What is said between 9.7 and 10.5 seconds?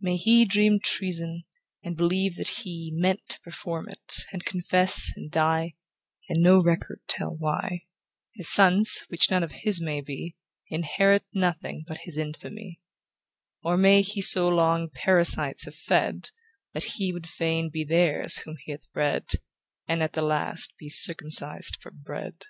may be,